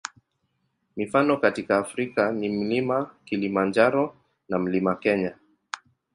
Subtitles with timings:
[0.95, 4.15] Mifano katika Afrika ni Mlima Kilimanjaro
[4.49, 5.37] na Mlima Kenya.